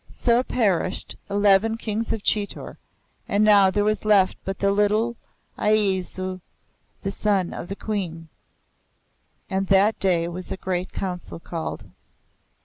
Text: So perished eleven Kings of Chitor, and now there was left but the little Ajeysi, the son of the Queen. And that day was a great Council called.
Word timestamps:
So 0.09 0.41
perished 0.41 1.15
eleven 1.29 1.77
Kings 1.77 2.11
of 2.11 2.23
Chitor, 2.23 2.77
and 3.27 3.43
now 3.43 3.69
there 3.69 3.83
was 3.83 4.03
left 4.03 4.35
but 4.43 4.57
the 4.57 4.71
little 4.71 5.15
Ajeysi, 5.59 6.41
the 7.03 7.11
son 7.11 7.53
of 7.53 7.67
the 7.67 7.75
Queen. 7.75 8.27
And 9.47 9.67
that 9.67 9.99
day 9.99 10.27
was 10.27 10.51
a 10.51 10.57
great 10.57 10.91
Council 10.91 11.39
called. 11.39 11.85